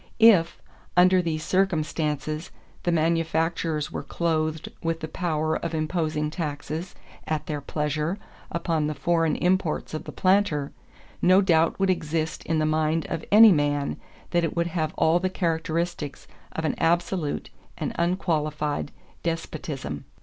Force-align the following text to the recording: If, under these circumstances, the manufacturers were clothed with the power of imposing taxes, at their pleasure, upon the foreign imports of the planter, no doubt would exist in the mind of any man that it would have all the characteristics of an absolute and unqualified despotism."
If, 0.17 0.59
under 0.97 1.21
these 1.21 1.43
circumstances, 1.43 2.49
the 2.81 2.91
manufacturers 2.91 3.91
were 3.91 4.01
clothed 4.01 4.69
with 4.81 4.99
the 5.01 5.07
power 5.07 5.55
of 5.57 5.75
imposing 5.75 6.31
taxes, 6.31 6.95
at 7.27 7.45
their 7.45 7.61
pleasure, 7.61 8.17
upon 8.51 8.87
the 8.87 8.95
foreign 8.95 9.35
imports 9.35 9.93
of 9.93 10.05
the 10.05 10.11
planter, 10.11 10.71
no 11.21 11.39
doubt 11.39 11.79
would 11.79 11.91
exist 11.91 12.43
in 12.45 12.57
the 12.57 12.65
mind 12.65 13.05
of 13.11 13.23
any 13.31 13.51
man 13.51 13.95
that 14.31 14.43
it 14.43 14.55
would 14.55 14.65
have 14.73 14.95
all 14.97 15.19
the 15.19 15.29
characteristics 15.29 16.27
of 16.51 16.65
an 16.65 16.73
absolute 16.79 17.51
and 17.77 17.93
unqualified 17.99 18.91
despotism." 19.21 20.05